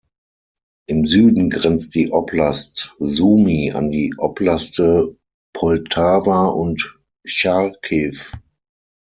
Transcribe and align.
Im 0.87 1.05
Süden 1.05 1.51
grenzt 1.51 1.93
die 1.93 2.09
Oblast 2.11 2.95
Sumy 2.97 3.71
an 3.71 3.91
die 3.91 4.15
Oblaste 4.17 5.15
Poltawa 5.53 6.45
und 6.47 6.97
Charkiw. 7.23 8.17